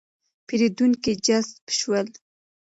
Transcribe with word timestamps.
پېرېدونکي 0.47 1.11
جذب 1.25 1.47
شول. 1.77 2.07